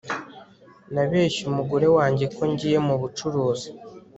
[0.93, 3.69] nabeshye umugore wanjye ko ngiye mu bucuruzi